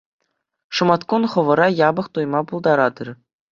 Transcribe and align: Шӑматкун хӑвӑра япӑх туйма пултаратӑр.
Шӑматкун 0.75 1.23
хӑвӑра 1.31 1.67
япӑх 1.87 2.07
туйма 2.13 2.41
пултаратӑр. 2.47 3.07